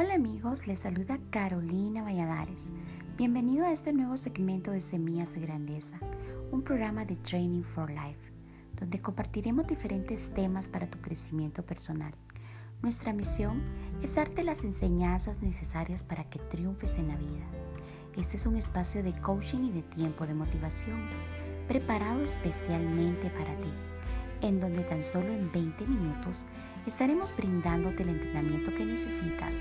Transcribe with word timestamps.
Hola 0.00 0.14
amigos, 0.14 0.68
les 0.68 0.78
saluda 0.78 1.18
Carolina 1.30 2.04
Valladares. 2.04 2.70
Bienvenido 3.16 3.66
a 3.66 3.72
este 3.72 3.92
nuevo 3.92 4.16
segmento 4.16 4.70
de 4.70 4.78
Semillas 4.78 5.34
de 5.34 5.40
Grandeza, 5.40 5.98
un 6.52 6.62
programa 6.62 7.04
de 7.04 7.16
Training 7.16 7.64
for 7.64 7.90
Life, 7.90 8.32
donde 8.78 9.00
compartiremos 9.00 9.66
diferentes 9.66 10.32
temas 10.34 10.68
para 10.68 10.88
tu 10.88 11.00
crecimiento 11.00 11.64
personal. 11.64 12.14
Nuestra 12.80 13.12
misión 13.12 13.60
es 14.00 14.14
darte 14.14 14.44
las 14.44 14.62
enseñanzas 14.62 15.42
necesarias 15.42 16.04
para 16.04 16.22
que 16.30 16.38
triunfes 16.38 16.96
en 16.96 17.08
la 17.08 17.16
vida. 17.16 17.48
Este 18.16 18.36
es 18.36 18.46
un 18.46 18.54
espacio 18.56 19.02
de 19.02 19.20
coaching 19.20 19.64
y 19.64 19.72
de 19.72 19.82
tiempo 19.82 20.28
de 20.28 20.34
motivación, 20.34 21.08
preparado 21.66 22.22
especialmente 22.22 23.30
para 23.30 23.52
ti, 23.56 23.72
en 24.42 24.60
donde 24.60 24.84
tan 24.84 25.02
solo 25.02 25.32
en 25.32 25.50
20 25.50 25.84
minutos 25.86 26.44
estaremos 26.86 27.36
brindándote 27.36 28.04
el 28.04 28.10
entrenamiento 28.10 28.72
que 28.72 28.84
necesitas 28.84 29.56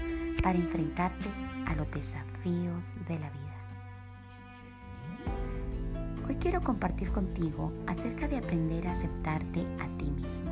para 0.47 0.59
enfrentarte 0.59 1.27
a 1.65 1.75
los 1.75 1.91
desafíos 1.91 2.93
de 3.09 3.19
la 3.19 3.29
vida. 3.29 3.57
Hoy 6.25 6.35
quiero 6.35 6.61
compartir 6.61 7.11
contigo 7.11 7.73
acerca 7.85 8.29
de 8.29 8.37
aprender 8.37 8.87
a 8.87 8.91
aceptarte 8.91 9.67
a 9.81 9.97
ti 9.97 10.05
mismo. 10.05 10.49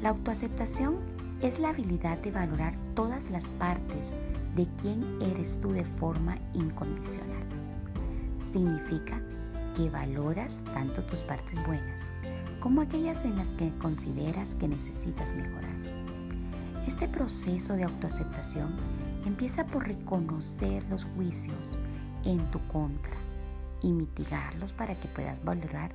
La 0.00 0.08
autoaceptación 0.08 1.00
es 1.42 1.58
la 1.58 1.68
habilidad 1.68 2.16
de 2.20 2.30
valorar 2.30 2.72
todas 2.94 3.28
las 3.28 3.50
partes 3.50 4.16
de 4.56 4.66
quién 4.80 5.18
eres 5.20 5.60
tú 5.60 5.72
de 5.72 5.84
forma 5.84 6.38
incondicional. 6.54 7.44
Significa 8.54 9.20
que 9.76 9.90
valoras 9.90 10.62
tanto 10.72 11.02
tus 11.02 11.20
partes 11.24 11.62
buenas 11.66 12.10
como 12.60 12.80
aquellas 12.80 13.22
en 13.26 13.36
las 13.36 13.48
que 13.48 13.70
consideras 13.76 14.54
que 14.54 14.66
necesitas 14.66 15.34
mejorar. 15.34 15.91
Este 16.86 17.06
proceso 17.06 17.74
de 17.74 17.84
autoaceptación 17.84 18.74
empieza 19.24 19.64
por 19.64 19.86
reconocer 19.86 20.84
los 20.90 21.04
juicios 21.04 21.78
en 22.24 22.50
tu 22.50 22.58
contra 22.66 23.14
y 23.80 23.92
mitigarlos 23.92 24.72
para 24.72 24.94
que 24.96 25.08
puedas 25.08 25.44
valorar 25.44 25.94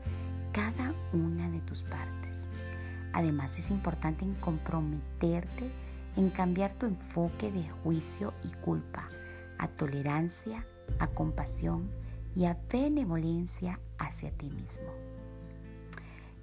cada 0.54 0.94
una 1.14 1.50
de 1.50 1.60
tus 1.60 1.84
partes. 1.84 2.48
Además 3.14 3.58
es 3.60 3.70
importante 3.70 4.26
comprometerte 4.40 5.72
en 6.16 6.30
cambiar 6.30 6.74
tu 6.74 6.86
enfoque 6.86 7.52
de 7.52 7.70
juicio 7.84 8.34
y 8.44 8.50
culpa 8.64 9.08
a 9.58 9.68
tolerancia, 9.68 10.66
a 11.00 11.08
compasión 11.08 11.90
y 12.36 12.46
a 12.46 12.58
benevolencia 12.72 13.80
hacia 13.98 14.32
ti 14.32 14.50
mismo. 14.50 14.88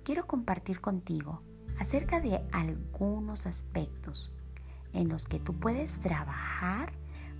Quiero 0.04 0.26
compartir 0.26 0.80
contigo 0.80 1.40
acerca 1.78 2.20
de 2.20 2.40
algunos 2.52 3.46
aspectos 3.46 4.33
en 4.94 5.08
los 5.08 5.26
que 5.26 5.38
tú 5.38 5.54
puedes 5.54 5.98
trabajar 6.00 6.92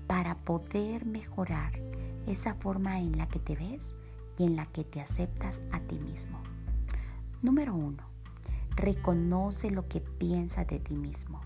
para 0.07 0.37
poder 0.37 1.07
mejorar 1.07 1.81
esa 2.27 2.55
forma 2.55 2.99
en 2.99 3.17
la 3.17 3.29
que 3.29 3.39
te 3.39 3.57
ves 3.57 3.95
y 4.39 4.45
en 4.45 4.57
la 4.57 4.67
que 4.67 4.85
te 4.85 5.01
aceptas 5.01 5.63
a 5.73 5.81
ti 5.81 5.99
mismo. 5.99 6.43
Número 7.43 7.75
uno, 7.75 8.03
reconoce 8.77 9.71
lo 9.71 9.89
que 9.89 10.01
piensas 10.01 10.67
de 10.67 10.81
ti 10.81 10.95
mismo. 10.95 11.41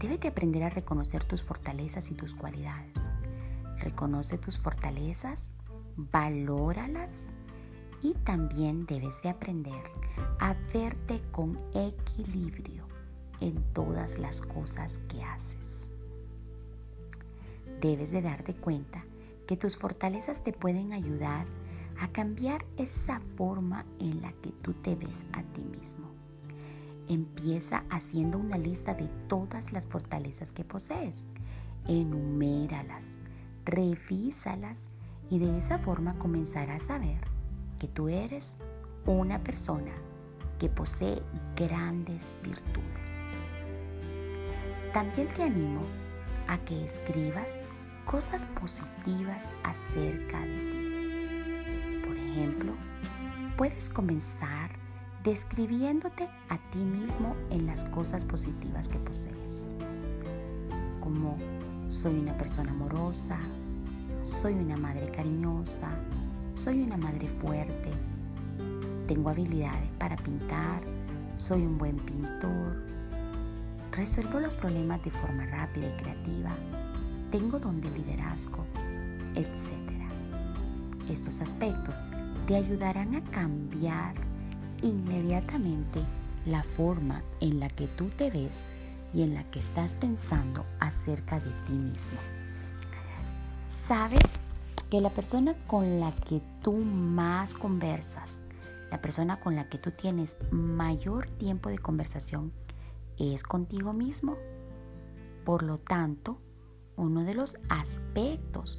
Debes 0.00 0.20
de 0.20 0.28
aprender 0.28 0.62
a 0.62 0.70
reconocer 0.70 1.24
tus 1.24 1.42
fortalezas 1.42 2.10
y 2.10 2.14
tus 2.14 2.34
cualidades. 2.34 3.08
Reconoce 3.78 4.38
tus 4.38 4.58
fortalezas, 4.58 5.54
valóralas 5.96 7.28
y 8.02 8.14
también 8.14 8.86
debes 8.86 9.22
de 9.22 9.28
aprender 9.28 9.82
a 10.40 10.54
verte 10.72 11.20
con 11.32 11.58
equilibrio 11.74 12.97
en 13.40 13.62
todas 13.72 14.18
las 14.18 14.40
cosas 14.40 15.00
que 15.08 15.22
haces. 15.22 15.88
Debes 17.80 18.10
de 18.10 18.22
darte 18.22 18.54
cuenta 18.54 19.04
que 19.46 19.56
tus 19.56 19.76
fortalezas 19.76 20.42
te 20.42 20.52
pueden 20.52 20.92
ayudar 20.92 21.46
a 22.00 22.08
cambiar 22.08 22.64
esa 22.76 23.20
forma 23.36 23.84
en 23.98 24.20
la 24.22 24.32
que 24.32 24.50
tú 24.62 24.74
te 24.74 24.94
ves 24.94 25.26
a 25.32 25.42
ti 25.42 25.62
mismo. 25.62 26.08
Empieza 27.08 27.84
haciendo 27.90 28.38
una 28.38 28.58
lista 28.58 28.94
de 28.94 29.08
todas 29.28 29.72
las 29.72 29.86
fortalezas 29.86 30.52
que 30.52 30.64
posees. 30.64 31.26
Enuméralas, 31.86 33.16
revísalas 33.64 34.80
y 35.30 35.38
de 35.38 35.56
esa 35.56 35.78
forma 35.78 36.18
comenzarás 36.18 36.90
a 36.90 36.98
ver 36.98 37.20
que 37.78 37.88
tú 37.88 38.08
eres 38.08 38.58
una 39.06 39.42
persona 39.42 39.92
que 40.58 40.68
posee 40.68 41.22
grandes 41.56 42.34
virtudes. 42.42 43.27
También 44.92 45.28
te 45.28 45.42
animo 45.42 45.82
a 46.46 46.56
que 46.58 46.84
escribas 46.84 47.58
cosas 48.06 48.46
positivas 48.46 49.48
acerca 49.62 50.40
de 50.40 50.56
ti. 50.56 52.06
Por 52.06 52.16
ejemplo, 52.16 52.72
puedes 53.56 53.90
comenzar 53.90 54.70
describiéndote 55.24 56.28
a 56.48 56.56
ti 56.70 56.78
mismo 56.78 57.36
en 57.50 57.66
las 57.66 57.84
cosas 57.84 58.24
positivas 58.24 58.88
que 58.88 58.98
posees. 58.98 59.66
Como 61.00 61.36
soy 61.88 62.18
una 62.18 62.36
persona 62.38 62.70
amorosa, 62.70 63.38
soy 64.22 64.54
una 64.54 64.76
madre 64.78 65.10
cariñosa, 65.10 65.90
soy 66.52 66.82
una 66.82 66.96
madre 66.96 67.28
fuerte, 67.28 67.90
tengo 69.06 69.28
habilidades 69.28 69.90
para 69.98 70.16
pintar, 70.16 70.82
soy 71.36 71.60
un 71.60 71.76
buen 71.76 71.96
pintor, 71.96 72.97
resuelvo 73.98 74.38
los 74.38 74.54
problemas 74.54 75.02
de 75.02 75.10
forma 75.10 75.44
rápida 75.46 75.88
y 75.88 76.00
creativa, 76.00 76.56
tengo 77.32 77.58
don 77.58 77.80
de 77.80 77.90
liderazgo, 77.90 78.64
etc. 79.34 81.10
Estos 81.10 81.40
aspectos 81.40 81.96
te 82.46 82.54
ayudarán 82.54 83.16
a 83.16 83.24
cambiar 83.24 84.14
inmediatamente 84.82 86.00
la 86.46 86.62
forma 86.62 87.24
en 87.40 87.58
la 87.58 87.68
que 87.70 87.88
tú 87.88 88.08
te 88.10 88.30
ves 88.30 88.66
y 89.12 89.22
en 89.22 89.34
la 89.34 89.42
que 89.50 89.58
estás 89.58 89.96
pensando 89.96 90.64
acerca 90.78 91.40
de 91.40 91.50
ti 91.66 91.72
mismo. 91.72 92.20
¿Sabes 93.66 94.20
que 94.90 95.00
la 95.00 95.10
persona 95.10 95.54
con 95.66 95.98
la 95.98 96.12
que 96.12 96.40
tú 96.62 96.76
más 96.76 97.52
conversas, 97.52 98.42
la 98.92 99.00
persona 99.00 99.40
con 99.40 99.56
la 99.56 99.68
que 99.68 99.78
tú 99.78 99.90
tienes 99.90 100.36
mayor 100.52 101.28
tiempo 101.28 101.68
de 101.68 101.78
conversación, 101.78 102.52
es 103.18 103.42
contigo 103.42 103.92
mismo? 103.92 104.36
Por 105.44 105.62
lo 105.62 105.78
tanto, 105.78 106.38
uno 106.96 107.24
de 107.24 107.34
los 107.34 107.56
aspectos 107.68 108.78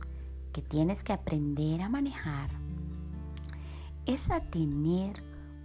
que 0.53 0.61
tienes 0.61 1.03
que 1.03 1.13
aprender 1.13 1.81
a 1.81 1.89
manejar 1.89 2.49
es 4.05 4.29
a 4.29 4.41
tener 4.41 5.23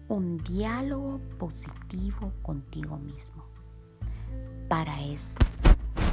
un 0.09 0.39
diálogo 0.39 1.21
positivo 1.39 2.33
contigo 2.43 2.99
mismo. 2.99 3.45
Para 4.69 5.03
esto, 5.03 5.45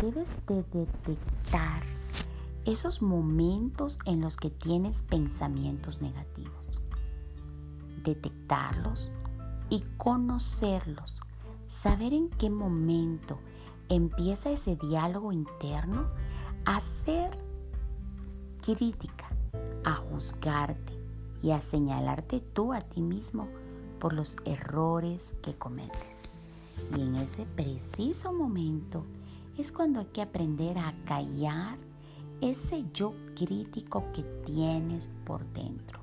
debes 0.01 0.29
de 0.47 0.63
detectar 0.71 1.83
esos 2.65 3.01
momentos 3.01 3.97
en 4.05 4.21
los 4.21 4.37
que 4.37 4.49
tienes 4.49 5.03
pensamientos 5.03 6.01
negativos. 6.01 6.83
Detectarlos 8.03 9.11
y 9.69 9.83
conocerlos. 9.97 11.21
Saber 11.71 12.13
en 12.13 12.27
qué 12.27 12.49
momento 12.49 13.39
empieza 13.87 14.51
ese 14.51 14.75
diálogo 14.75 15.31
interno 15.31 16.09
a 16.65 16.81
ser 16.81 17.31
crítica, 18.61 19.29
a 19.85 19.95
juzgarte 19.95 20.93
y 21.41 21.51
a 21.51 21.61
señalarte 21.61 22.41
tú 22.41 22.73
a 22.73 22.81
ti 22.81 23.01
mismo 23.01 23.47
por 24.01 24.11
los 24.11 24.35
errores 24.43 25.33
que 25.41 25.57
cometes. 25.57 26.23
Y 26.97 27.03
en 27.03 27.15
ese 27.15 27.45
preciso 27.45 28.33
momento 28.33 29.05
es 29.57 29.71
cuando 29.71 30.01
hay 30.01 30.07
que 30.07 30.21
aprender 30.21 30.77
a 30.77 30.93
callar 31.05 31.77
ese 32.41 32.83
yo 32.93 33.13
crítico 33.33 34.11
que 34.11 34.23
tienes 34.45 35.07
por 35.25 35.45
dentro 35.53 36.01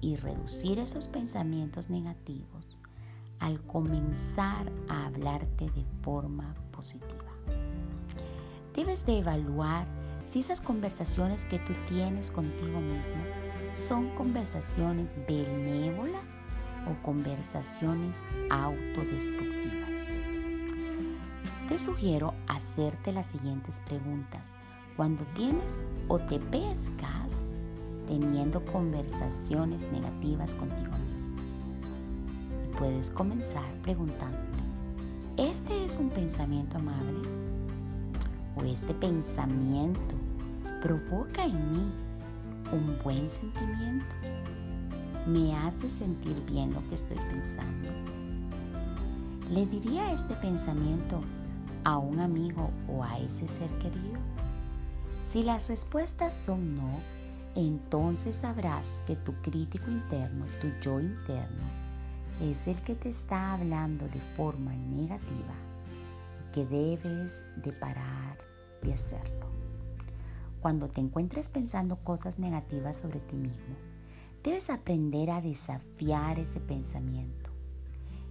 y 0.00 0.14
reducir 0.14 0.78
esos 0.78 1.08
pensamientos 1.08 1.90
negativos 1.90 2.78
al 3.40 3.60
comenzar 3.62 4.70
a 4.88 5.06
hablarte 5.06 5.70
de 5.70 5.84
forma 6.02 6.54
positiva. 6.70 7.32
Debes 8.74 9.04
de 9.06 9.18
evaluar 9.18 9.86
si 10.24 10.40
esas 10.40 10.60
conversaciones 10.60 11.44
que 11.46 11.58
tú 11.58 11.72
tienes 11.88 12.30
contigo 12.30 12.80
mismo 12.80 13.22
son 13.74 14.10
conversaciones 14.10 15.10
benévolas 15.26 16.30
o 16.86 17.02
conversaciones 17.02 18.18
autodestructivas. 18.50 19.88
Te 21.68 21.78
sugiero 21.78 22.34
hacerte 22.46 23.12
las 23.12 23.26
siguientes 23.26 23.80
preguntas 23.80 24.50
cuando 24.96 25.24
tienes 25.34 25.80
o 26.08 26.18
te 26.18 26.38
pescas 26.38 27.42
teniendo 28.06 28.64
conversaciones 28.64 29.82
negativas 29.92 30.54
contigo 30.54 30.96
mismo. 31.12 31.47
Puedes 32.78 33.10
comenzar 33.10 33.70
preguntándote, 33.82 34.62
¿este 35.36 35.84
es 35.84 35.96
un 35.98 36.10
pensamiento 36.10 36.78
amable? 36.78 37.28
o 38.60 38.64
este 38.64 38.94
pensamiento 38.94 40.14
provoca 40.82 41.44
en 41.44 41.72
mí 41.72 41.92
un 42.72 42.98
buen 43.02 43.28
sentimiento? 43.28 44.06
¿Me 45.26 45.56
hace 45.56 45.90
sentir 45.90 46.40
bien 46.46 46.72
lo 46.72 46.86
que 46.88 46.94
estoy 46.94 47.16
pensando? 47.16 47.90
¿Le 49.50 49.66
diría 49.66 50.12
este 50.12 50.34
pensamiento 50.34 51.22
a 51.84 51.98
un 51.98 52.20
amigo 52.20 52.70
o 52.88 53.02
a 53.02 53.18
ese 53.18 53.48
ser 53.48 53.70
querido? 53.78 54.18
Si 55.22 55.42
las 55.42 55.68
respuestas 55.68 56.32
son 56.32 56.74
no, 56.74 57.00
entonces 57.54 58.36
sabrás 58.36 59.02
que 59.06 59.16
tu 59.16 59.34
crítico 59.42 59.90
interno, 59.90 60.46
tu 60.60 60.68
yo 60.82 61.00
interno, 61.00 61.87
es 62.40 62.68
el 62.68 62.80
que 62.82 62.94
te 62.94 63.08
está 63.08 63.52
hablando 63.52 64.08
de 64.08 64.20
forma 64.20 64.72
negativa 64.72 65.54
y 66.40 66.52
que 66.52 66.66
debes 66.66 67.42
de 67.56 67.72
parar 67.72 68.38
de 68.82 68.92
hacerlo. 68.92 69.46
Cuando 70.60 70.88
te 70.88 71.00
encuentres 71.00 71.48
pensando 71.48 71.96
cosas 71.96 72.38
negativas 72.38 72.96
sobre 72.96 73.20
ti 73.20 73.36
mismo, 73.36 73.76
debes 74.42 74.70
aprender 74.70 75.30
a 75.30 75.40
desafiar 75.40 76.38
ese 76.38 76.60
pensamiento 76.60 77.50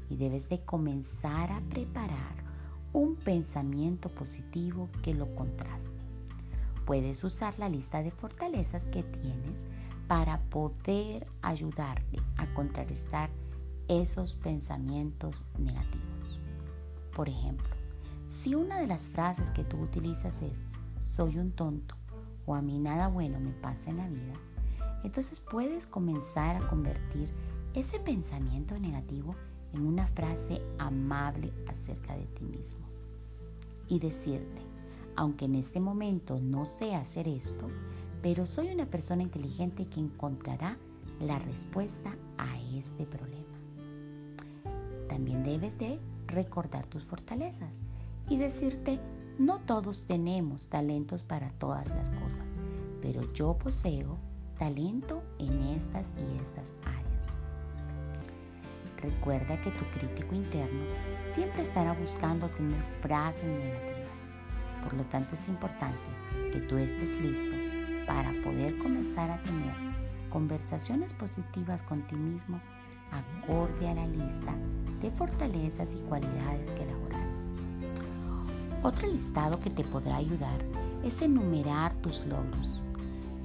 y 0.09 0.15
debes 0.15 0.47
de 0.47 0.61
comenzar 0.61 1.51
a 1.51 1.59
preparar 1.69 2.35
un 2.93 3.15
pensamiento 3.15 4.09
positivo 4.09 4.89
que 5.03 5.13
lo 5.13 5.35
contraste. 5.35 5.89
Puedes 6.85 7.23
usar 7.25 7.59
la 7.59 7.67
lista 7.67 8.01
de 8.01 8.11
fortalezas 8.11 8.83
que 8.85 9.03
tienes 9.03 9.65
para 10.07 10.39
poder 10.43 11.27
ayudarte 11.41 12.21
a 12.37 12.47
contrarrestar 12.53 13.29
esos 13.87 14.35
pensamientos 14.35 15.45
negativos. 15.57 16.39
Por 17.15 17.29
ejemplo, 17.29 17.67
si 18.27 18.55
una 18.55 18.79
de 18.79 18.87
las 18.87 19.07
frases 19.07 19.51
que 19.51 19.63
tú 19.63 19.77
utilizas 19.77 20.41
es 20.41 20.65
soy 21.01 21.37
un 21.37 21.51
tonto 21.51 21.95
o 22.45 22.55
a 22.55 22.61
mí 22.61 22.79
nada 22.79 23.07
bueno 23.07 23.39
me 23.39 23.51
pasa 23.51 23.89
en 23.89 23.97
la 23.97 24.07
vida, 24.07 24.33
entonces 25.03 25.39
puedes 25.39 25.87
comenzar 25.87 26.55
a 26.55 26.67
convertir 26.67 27.29
ese 27.73 27.99
pensamiento 27.99 28.77
negativo 28.79 29.35
en 29.73 29.85
una 29.85 30.07
frase 30.07 30.61
amable 30.79 31.53
acerca 31.67 32.15
de 32.15 32.25
ti 32.25 32.43
mismo 32.43 32.85
y 33.87 33.99
decirte, 33.99 34.61
aunque 35.15 35.45
en 35.45 35.55
este 35.55 35.79
momento 35.79 36.39
no 36.39 36.65
sé 36.65 36.95
hacer 36.95 37.27
esto, 37.27 37.67
pero 38.21 38.45
soy 38.45 38.69
una 38.69 38.85
persona 38.85 39.23
inteligente 39.23 39.85
que 39.87 39.99
encontrará 39.99 40.77
la 41.19 41.39
respuesta 41.39 42.15
a 42.37 42.59
este 42.75 43.05
problema. 43.05 43.46
También 45.07 45.43
debes 45.43 45.77
de 45.77 45.99
recordar 46.27 46.85
tus 46.85 47.03
fortalezas 47.03 47.79
y 48.29 48.37
decirte, 48.37 48.99
no 49.39 49.59
todos 49.59 50.07
tenemos 50.07 50.67
talentos 50.67 51.23
para 51.23 51.51
todas 51.51 51.87
las 51.89 52.09
cosas, 52.09 52.53
pero 53.01 53.31
yo 53.33 53.57
poseo 53.57 54.17
talento 54.57 55.23
en 55.39 55.61
estas 55.75 56.07
y 56.17 56.41
estas 56.41 56.73
áreas. 56.83 57.27
Recuerda 58.97 59.61
que 59.61 59.71
tu 59.71 59.85
crítico 59.97 60.33
interno 60.35 60.85
siempre 61.31 61.61
estará 61.61 61.93
buscando 61.93 62.49
tener 62.49 62.81
frases 63.01 63.45
negativas 63.45 63.97
por 64.87 64.93
lo 64.93 65.03
tanto 65.03 65.35
es 65.35 65.49
importante 65.49 65.99
que 66.53 66.61
tú 66.61 66.77
estés 66.77 67.19
listo 67.19 67.55
para 68.05 68.31
poder 68.41 68.77
comenzar 68.77 69.29
a 69.29 69.43
tener 69.43 69.73
conversaciones 70.29 71.11
positivas 71.11 71.81
con 71.81 72.03
ti 72.03 72.15
mismo 72.15 72.61
acorde 73.11 73.87
a 73.87 73.93
la 73.93 74.07
lista 74.07 74.53
de 75.01 75.11
fortalezas 75.11 75.93
y 75.95 76.01
cualidades 76.01 76.71
que 76.71 76.83
elaboraste. 76.83 77.07
Otro 78.83 79.11
listado 79.11 79.59
que 79.59 79.69
te 79.69 79.83
podrá 79.83 80.17
ayudar 80.17 80.59
es 81.03 81.21
enumerar 81.21 81.93
tus 81.95 82.25
logros, 82.25 82.81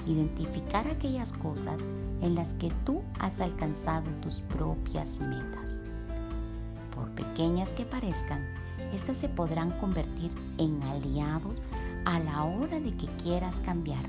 identificar 0.06 0.86
aquellas 0.88 1.32
cosas 1.32 1.82
en 2.20 2.34
las 2.34 2.54
que 2.54 2.70
tú 2.84 3.02
has 3.18 3.40
alcanzado 3.40 4.10
tus 4.20 4.40
propias 4.42 5.20
metas. 5.20 5.82
Por 6.94 7.10
pequeñas 7.10 7.70
que 7.70 7.84
parezcan, 7.84 8.42
estas 8.92 9.16
se 9.16 9.28
podrán 9.28 9.70
convertir 9.78 10.30
en 10.58 10.82
aliados 10.82 11.62
a 12.04 12.18
la 12.18 12.44
hora 12.44 12.78
de 12.78 12.94
que 12.96 13.06
quieras 13.22 13.60
cambiar 13.60 14.04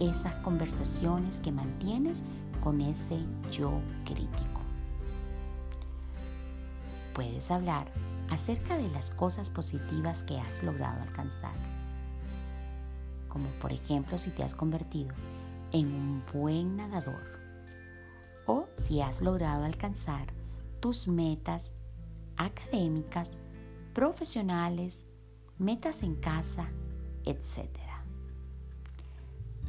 esas 0.00 0.34
conversaciones 0.36 1.38
que 1.40 1.52
mantienes 1.52 2.22
con 2.62 2.80
ese 2.80 3.18
yo 3.52 3.80
crítico. 4.04 4.61
Puedes 7.14 7.50
hablar 7.50 7.88
acerca 8.30 8.76
de 8.76 8.88
las 8.88 9.10
cosas 9.10 9.50
positivas 9.50 10.22
que 10.22 10.38
has 10.38 10.62
logrado 10.62 11.02
alcanzar, 11.02 11.54
como 13.28 13.48
por 13.60 13.72
ejemplo 13.72 14.16
si 14.16 14.30
te 14.30 14.42
has 14.42 14.54
convertido 14.54 15.14
en 15.72 15.88
un 15.88 16.22
buen 16.32 16.76
nadador 16.76 17.22
o 18.46 18.66
si 18.76 19.00
has 19.02 19.20
logrado 19.20 19.64
alcanzar 19.64 20.26
tus 20.80 21.06
metas 21.06 21.74
académicas 22.36 23.36
profesionales, 23.92 25.06
metas 25.58 26.02
en 26.02 26.16
casa, 26.16 26.68
etc. 27.24 27.68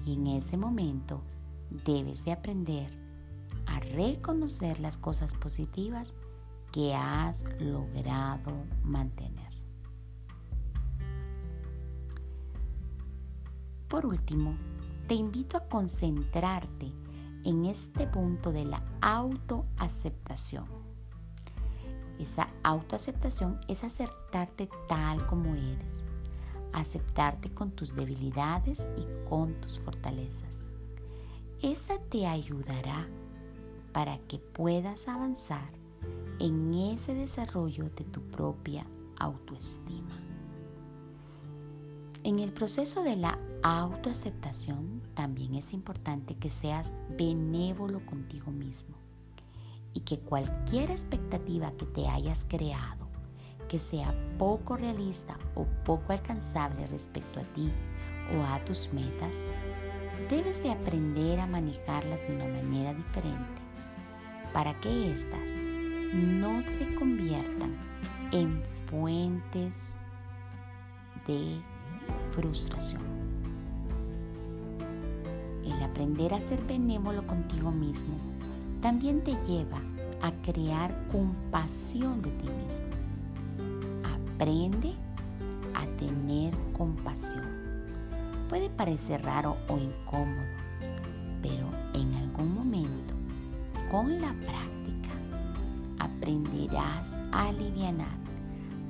Y 0.05 0.13
en 0.15 0.27
ese 0.27 0.57
momento 0.57 1.21
debes 1.85 2.23
de 2.23 2.31
aprender 2.31 2.89
a 3.65 3.79
reconocer 3.79 4.79
las 4.79 4.97
cosas 4.97 5.33
positivas 5.33 6.13
que 6.73 6.93
has 6.93 7.45
logrado 7.61 8.51
mantener. 8.83 9.53
Por 13.87 14.05
último, 14.05 14.57
te 15.07 15.13
invito 15.13 15.55
a 15.55 15.69
concentrarte 15.69 16.91
en 17.45 17.65
este 17.65 18.07
punto 18.07 18.51
de 18.51 18.65
la 18.65 18.81
autoaceptación 18.99 20.83
esa 22.19 22.47
autoaceptación 22.63 23.59
es 23.67 23.83
aceptarte 23.83 24.69
tal 24.87 25.25
como 25.27 25.55
eres, 25.55 26.01
aceptarte 26.71 27.53
con 27.53 27.71
tus 27.71 27.95
debilidades 27.95 28.87
y 28.97 29.29
con 29.29 29.59
tus 29.61 29.79
fortalezas. 29.79 30.59
Esa 31.61 31.97
te 32.09 32.27
ayudará 32.27 33.07
para 33.91 34.19
que 34.19 34.39
puedas 34.39 35.07
avanzar 35.07 35.69
en 36.39 36.73
ese 36.73 37.13
desarrollo 37.13 37.85
de 37.95 38.03
tu 38.03 38.21
propia 38.21 38.85
autoestima. 39.17 40.19
En 42.23 42.39
el 42.39 42.53
proceso 42.53 43.03
de 43.03 43.15
la 43.15 43.37
autoaceptación 43.63 45.01
también 45.13 45.55
es 45.55 45.73
importante 45.73 46.35
que 46.35 46.49
seas 46.49 46.91
benévolo 47.17 48.05
contigo 48.05 48.51
mismo 48.51 48.95
y 49.93 50.01
que 50.01 50.19
cualquier 50.19 50.89
expectativa 50.89 51.71
que 51.71 51.85
te 51.85 52.07
hayas 52.07 52.45
creado, 52.47 53.07
que 53.67 53.79
sea 53.79 54.13
poco 54.37 54.77
realista 54.77 55.37
o 55.55 55.65
poco 55.85 56.13
alcanzable 56.13 56.87
respecto 56.87 57.39
a 57.39 57.43
ti 57.53 57.71
o 58.37 58.43
a 58.43 58.63
tus 58.65 58.91
metas, 58.93 59.51
debes 60.29 60.63
de 60.63 60.71
aprender 60.71 61.39
a 61.39 61.47
manejarlas 61.47 62.21
de 62.21 62.35
una 62.35 62.47
manera 62.47 62.93
diferente 62.93 63.61
para 64.53 64.79
que 64.79 65.11
éstas 65.11 65.72
no 66.13 66.61
se 66.61 66.93
conviertan 66.95 67.75
en 68.31 68.61
fuentes 68.85 69.95
de 71.27 71.59
frustración. 72.31 73.01
El 75.65 75.81
aprender 75.81 76.33
a 76.33 76.39
ser 76.39 76.61
benévolo 76.63 77.25
contigo 77.25 77.71
mismo 77.71 78.15
también 78.81 79.23
te 79.23 79.33
lleva 79.47 79.81
a 80.21 80.31
crear 80.43 81.07
compasión 81.11 82.21
de 82.21 82.29
ti 82.31 82.49
mismo. 82.49 82.87
Aprende 84.35 84.93
a 85.73 85.85
tener 85.97 86.53
compasión. 86.77 87.45
Puede 88.49 88.69
parecer 88.69 89.23
raro 89.23 89.55
o 89.69 89.77
incómodo, 89.77 90.47
pero 91.41 91.69
en 91.93 92.13
algún 92.15 92.53
momento, 92.53 93.13
con 93.89 94.21
la 94.21 94.33
práctica, 94.33 94.62
aprenderás 96.23 97.13
a 97.33 97.49
aliviar 97.49 98.07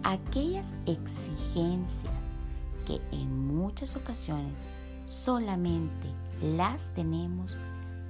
aquellas 0.03 0.71
exigencias 0.85 2.13
que 2.85 3.01
en 3.11 3.47
muchas 3.47 3.95
ocasiones 3.95 4.53
solamente 5.07 6.09
las 6.43 6.93
tenemos 6.93 7.57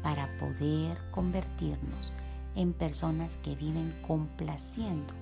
para 0.02 0.28
poder 0.42 0.98
convertirnos 1.12 2.12
en 2.56 2.74
personas 2.74 3.38
que 3.38 3.56
viven 3.56 3.98
complaciendo 4.06 5.14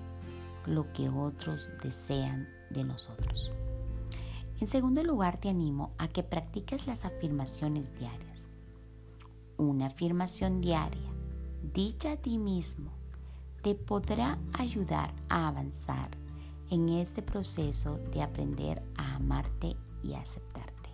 lo 0.66 0.92
que 0.94 1.08
otros 1.08 1.70
desean 1.84 2.48
de 2.72 2.84
nosotros. 2.84 3.52
En 4.60 4.66
segundo 4.66 5.04
lugar, 5.04 5.38
te 5.38 5.50
animo 5.50 5.92
a 6.00 6.08
que 6.08 6.24
practiques 6.24 6.88
las 6.88 7.06
afirmaciones 7.06 7.94
diarias. 8.00 8.48
Una 9.58 9.88
afirmación 9.88 10.60
diaria, 10.60 11.12
dicha 11.74 12.14
a 12.14 12.18
ti 12.18 12.40
mismo, 12.40 13.01
te 13.62 13.76
podrá 13.76 14.38
ayudar 14.54 15.14
a 15.30 15.48
avanzar 15.48 16.10
en 16.70 16.90
este 16.90 17.22
proceso 17.22 18.00
de 18.12 18.24
aprender 18.24 18.82
a 18.98 19.16
amarte 19.16 19.76
y 20.04 20.14
aceptarte. 20.14 20.90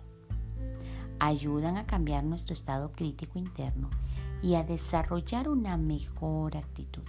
Ayudan 1.18 1.76
a 1.76 1.86
cambiar 1.86 2.24
nuestro 2.24 2.52
estado 2.52 2.92
crítico 2.92 3.38
interno 3.38 3.88
y 4.42 4.54
a 4.54 4.62
desarrollar 4.62 5.48
una 5.48 5.76
mejor 5.76 6.56
actitud. 6.56 7.02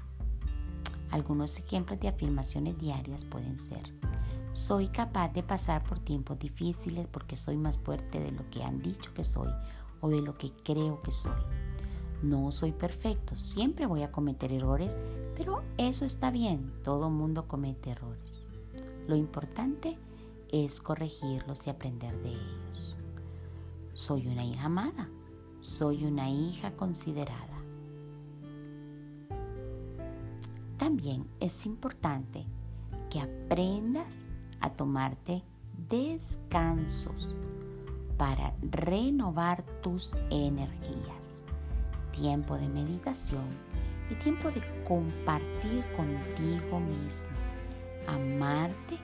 Algunos 1.12 1.58
ejemplos 1.58 2.00
de 2.00 2.08
afirmaciones 2.08 2.78
diarias 2.78 3.26
pueden 3.26 3.58
ser, 3.58 3.84
soy 4.52 4.88
capaz 4.88 5.30
de 5.30 5.44
pasar 5.44 5.84
por 5.84 6.00
tiempos 6.00 6.40
difíciles 6.40 7.08
porque 7.08 7.36
soy 7.36 7.58
más 7.58 7.78
fuerte 7.78 8.20
de 8.20 8.32
lo 8.32 8.50
que 8.50 8.64
han 8.64 8.82
dicho 8.82 9.14
que 9.14 9.24
soy 9.24 9.50
o 10.02 10.10
de 10.10 10.22
lo 10.22 10.38
que 10.38 10.52
creo 10.64 11.02
que 11.02 11.12
soy. 11.12 11.69
No 12.22 12.52
soy 12.52 12.72
perfecto, 12.72 13.36
siempre 13.38 13.86
voy 13.86 14.04
a 14.04 14.12
cometer 14.12 14.52
errores, 14.52 14.98
pero 15.36 15.64
eso 15.78 16.06
está 16.06 16.32
bien, 16.32 16.74
todo 16.84 17.10
mundo 17.10 17.48
comete 17.48 17.92
errores. 17.92 18.50
Lo 19.08 19.16
importante 19.16 19.98
es 20.52 20.82
corregirlos 20.82 21.66
y 21.66 21.70
aprender 21.70 22.16
de 22.22 22.30
ellos. 22.30 22.96
Soy 23.94 24.28
una 24.28 24.44
hija 24.44 24.66
amada, 24.66 25.10
soy 25.60 26.06
una 26.06 26.30
hija 26.30 26.72
considerada. 26.76 27.60
También 30.78 31.26
es 31.40 31.66
importante 31.66 32.46
que 33.10 33.20
aprendas 33.20 34.26
a 34.62 34.70
tomarte 34.72 35.44
descansos 35.90 37.36
para 38.18 38.54
renovar 38.62 39.64
tus 39.82 40.12
energías, 40.30 41.19
tiempo 42.20 42.58
de 42.58 42.68
meditación 42.68 43.48
y 44.10 44.16
tiempo 44.16 44.52
de 44.52 44.62
compartir 44.88 45.84
contigo 45.96 46.80
mismo, 46.80 47.30
amarte 48.08 48.98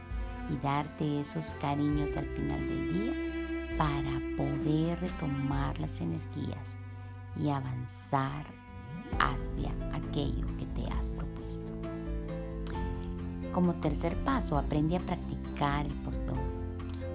y 0.50 0.58
darte 0.58 1.22
esos 1.22 1.54
cariños 1.56 2.16
al 2.18 2.26
final 2.26 2.60
del 2.60 2.94
día 2.94 3.78
para 3.78 4.20
poder 4.38 5.00
retomar 5.00 5.80
las 5.80 6.02
energías 6.02 6.76
y 7.38 7.50
avanzar 7.50 8.46
hacia 9.20 9.72
aquello 9.94 10.46
que 10.58 10.66
te 10.68 10.92
has 10.92 11.08
propuesto. 11.08 11.72
Como 13.54 13.76
tercer 13.76 14.16
paso, 14.24 14.58
aprende 14.58 14.98
a 14.98 15.00
practicar 15.00 15.86
el 15.86 15.94
perdón, 15.94 16.40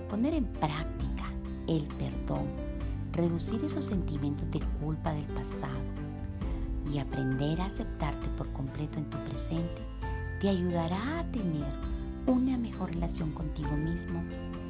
poner 0.08 0.34
en 0.34 0.44
práctica 0.44 1.30
el 1.66 1.84
perdón, 1.98 2.69
reducir 3.12 3.64
esos 3.64 3.84
sentimientos 3.84 4.50
de 4.50 4.60
culpa 4.80 5.12
del 5.12 5.26
pasado 5.26 5.80
y 6.92 6.98
aprender 6.98 7.60
a 7.60 7.66
aceptarte 7.66 8.28
por 8.36 8.52
completo 8.52 8.98
en 8.98 9.10
tu 9.10 9.18
presente 9.18 9.82
te 10.40 10.48
ayudará 10.48 11.20
a 11.20 11.30
tener 11.30 11.68
una 12.26 12.56
mejor 12.56 12.90
relación 12.90 13.32
contigo 13.32 13.72
mismo 13.72 14.22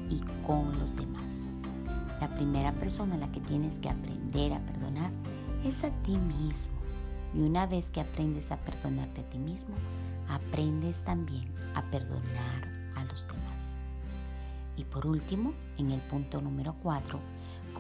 y 0.09 0.21
con 0.47 0.79
los 0.79 0.95
demás. 0.97 1.33
La 2.21 2.29
primera 2.29 2.73
persona 2.73 3.15
a 3.15 3.19
la 3.19 3.33
que 3.33 3.41
tienes 3.41 3.79
que 3.79 3.89
aprender 3.89 4.53
a 4.53 4.61
perdonar 4.61 5.11
es 5.65 5.85
a 5.85 5.91
ti 6.03 6.17
mismo. 6.17 6.79
Y 7.35 7.41
una 7.41 7.67
vez 7.67 7.91
que 7.91 8.01
aprendes 8.01 8.51
a 8.51 8.57
perdonarte 8.57 9.21
a 9.21 9.31
ti 9.31 9.39
mismo, 9.39 9.75
aprendes 10.29 11.03
también 11.03 11.53
a 11.75 11.83
perdonar 11.83 12.65
a 12.97 13.05
los 13.05 13.27
demás. 13.27 13.77
Y 14.77 14.85
por 14.85 15.07
último, 15.07 15.55
en 15.79 15.93
el 15.93 16.01
punto 16.01 16.41
número 16.41 16.75
4, 16.83 17.21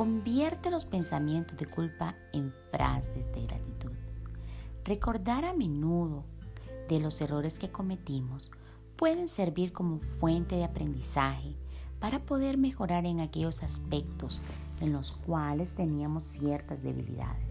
convierte 0.01 0.71
los 0.71 0.87
pensamientos 0.87 1.59
de 1.59 1.67
culpa 1.67 2.15
en 2.33 2.51
frases 2.71 3.31
de 3.35 3.43
gratitud. 3.43 3.93
Recordar 4.83 5.45
a 5.45 5.53
menudo 5.53 6.25
de 6.89 7.01
los 7.01 7.21
errores 7.21 7.59
que 7.59 7.71
cometimos 7.71 8.51
pueden 8.97 9.29
servir 9.29 9.75
como 9.75 9.99
fuente 9.99 10.57
de 10.57 10.65
aprendizaje 10.65 11.55
para 11.99 12.19
poder 12.19 12.57
mejorar 12.57 13.05
en 13.05 13.21
aquellos 13.21 13.63
aspectos 13.63 14.41
en 14.81 14.95
los 14.95 15.13
cuales 15.13 15.75
teníamos 15.75 16.25
ciertas 16.25 16.83
debilidades. 16.83 17.45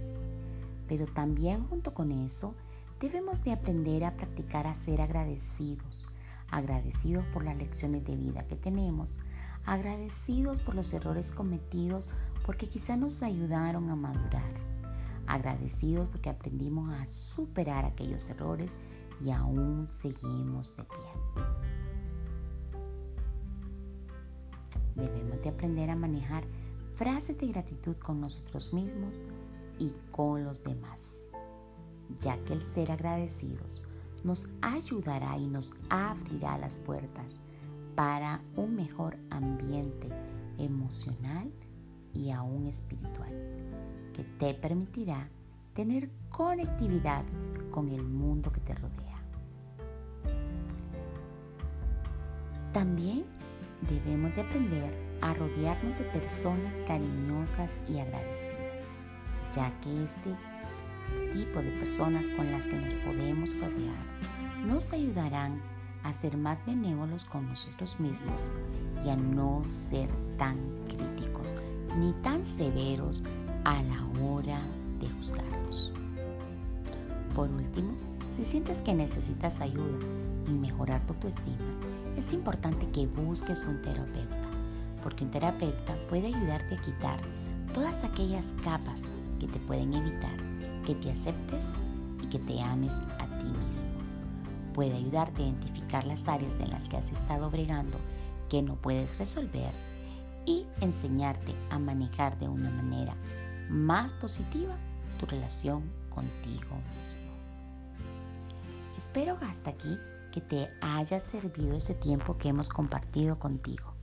Pero 0.88 1.06
también 1.06 1.68
junto 1.68 1.94
con 1.94 2.12
eso, 2.12 2.56
debemos 3.00 3.44
de 3.44 3.52
aprender 3.52 4.04
a 4.06 4.16
practicar 4.16 4.66
a 4.66 4.74
ser 4.74 5.02
agradecidos, 5.02 6.08
agradecidos 6.50 7.28
por 7.28 7.44
las 7.44 7.58
lecciones 7.58 8.04
de 8.06 8.16
vida 8.16 8.48
que 8.48 8.56
tenemos, 8.56 9.20
agradecidos 9.66 10.62
por 10.62 10.74
los 10.74 10.92
errores 10.94 11.32
cometidos 11.32 12.10
porque 12.46 12.68
quizá 12.68 12.96
nos 12.96 13.22
ayudaron 13.24 13.90
a 13.90 13.96
madurar, 13.96 14.54
agradecidos 15.28 16.08
porque 16.10 16.30
aprendimos 16.30 16.92
a 16.94 17.06
superar 17.06 17.86
aquellos 17.86 18.30
errores 18.30 18.78
y 19.22 19.32
aún 19.32 19.88
seguimos 19.88 20.76
de 20.78 20.84
pie. 20.84 21.44
Debemos 24.96 25.42
de 25.42 25.50
aprender 25.50 25.90
a 25.90 25.96
manejar 25.96 26.44
frases 26.96 27.38
de 27.38 27.48
gratitud 27.48 27.96
con 27.98 28.20
nosotros 28.20 28.74
mismos 28.74 29.14
y 29.78 29.94
con 30.12 30.44
los 30.44 30.64
demás 30.64 31.30
ya 32.22 32.38
que 32.44 32.54
el 32.54 32.62
ser 32.62 32.92
agradecidos 32.92 33.88
nos 34.24 34.50
ayudará 34.62 35.38
y 35.38 35.48
nos 35.48 35.74
abrirá 35.90 36.58
las 36.58 36.76
puertas 36.76 37.40
para 37.96 38.42
un 38.56 38.76
mejor 38.76 39.18
ambiente 39.30 40.10
emocional 40.58 41.52
y 42.14 42.32
aún 42.32 42.66
espiritual, 42.66 43.34
que 44.14 44.24
te 44.24 44.54
permitirá 44.54 45.30
tener 45.74 46.10
conectividad 46.30 47.24
con 47.72 47.90
el 47.90 48.04
mundo 48.04 48.52
que 48.52 48.60
te 48.62 48.74
rodea. 48.76 49.22
También 52.74 53.26
debemos 53.90 54.36
de 54.36 54.42
aprender 54.42 54.94
a 55.22 55.34
rodearnos 55.34 55.98
de 55.98 56.06
personas 56.06 56.76
cariñosas 56.88 57.82
y 57.88 58.00
agradecidas, 58.00 58.84
ya 59.54 59.72
que 59.82 60.04
este 60.04 60.36
tipo 61.34 61.62
de 61.62 61.72
personas 61.72 62.30
con 62.30 62.52
las 62.52 62.66
que 62.66 62.76
nos 62.76 62.94
podemos 63.06 63.60
rodear 63.60 64.66
nos 64.66 64.92
ayudarán 64.94 65.62
a 66.04 66.14
ser 66.14 66.38
más 66.38 66.66
benévolos 66.66 67.26
con 67.26 67.48
nosotros 67.48 68.00
mismos 68.00 68.50
y 69.06 69.10
a 69.10 69.16
no 69.16 69.62
ser 69.66 70.10
tan 70.38 70.58
críticos 70.88 71.54
ni 71.98 72.14
tan 72.24 72.44
severos 72.44 73.24
a 73.64 73.82
la 73.84 74.24
hora 74.24 74.62
de 75.00 75.10
juzgarnos. 75.10 75.92
Por 77.36 77.50
último, 77.50 77.94
si 78.30 78.46
sientes 78.46 78.78
que 78.80 78.94
necesitas 78.94 79.60
ayuda 79.62 80.00
en 80.48 80.62
mejorar 80.62 81.06
tu 81.06 81.14
autoestima, 81.14 81.58
es 82.18 82.34
importante 82.34 82.88
que 82.92 83.08
busques 83.08 83.66
un 83.66 83.82
terapeuta, 83.82 84.50
porque 85.04 85.24
un 85.24 85.32
terapeuta 85.32 85.96
puede 86.10 86.28
ayudarte 86.28 86.76
a 86.76 86.82
quitar 86.82 87.20
todas 87.74 88.04
aquellas 88.04 88.54
capas 88.64 89.02
que 89.40 89.48
te 89.48 89.60
pueden 89.60 89.94
evitar 89.94 90.50
que 90.86 90.96
te 90.96 91.12
aceptes 91.12 91.66
y 92.24 92.28
que 92.28 92.40
te 92.40 92.60
ames 92.62 92.94
a 93.20 93.28
ti 93.38 93.46
mismo. 93.46 93.90
Puede 94.74 94.96
ayudarte 94.96 95.44
a 95.44 95.46
identificar 95.46 96.06
las 96.06 96.28
áreas 96.28 96.54
en 96.60 96.72
las 96.72 96.84
que 96.90 96.98
has 96.98 97.12
estado 97.12 97.50
bregando 97.52 97.98
que 98.50 98.62
no 98.62 98.76
puedes 98.76 99.20
resolver 99.20 99.72
y 100.46 100.66
enseñarte 100.82 101.56
a 101.70 101.80
manejar 101.80 102.38
de 102.40 102.48
una 102.48 102.70
manera 102.70 103.16
más 103.70 104.14
positiva 104.14 104.76
tu 105.20 105.26
relación 105.26 105.84
contigo 106.10 106.76
mismo. 107.02 107.30
Espero 108.98 109.38
hasta 109.42 109.72
aquí 109.72 109.98
que 110.32 110.42
te 110.42 110.70
haya 110.82 111.20
servido 111.20 111.76
ese 111.76 111.94
tiempo 111.94 112.38
que 112.38 112.50
hemos 112.50 112.70
compartido 112.70 113.40
contigo. 113.40 113.94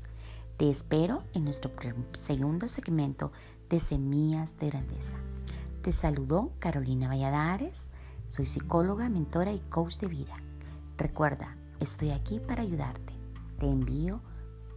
Te 0.57 0.71
espero 0.71 1.23
en 1.35 1.45
nuestro 1.45 1.71
segundo 2.27 2.67
segmento 2.69 3.31
de 3.69 3.81
Semillas 3.81 4.49
de 4.59 4.71
Grandeza. 4.71 5.11
Te 5.83 5.93
saludó 5.93 6.53
Carolina 6.59 7.09
Valladares. 7.09 7.79
Soy 8.31 8.47
psicóloga, 8.47 9.09
mentora 9.09 9.53
y 9.53 9.61
coach 9.71 9.99
de 9.99 10.09
vida. 10.09 10.37
Recuerda, 10.97 11.57
estoy 11.79 12.11
aquí 12.11 12.41
para 12.41 12.63
ayudarte. 12.63 13.13
Te 13.61 13.67
envío 13.67 14.21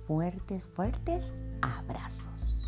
fuertes, 0.09 0.65
fuertes 0.65 1.35
abrazos. 1.61 2.58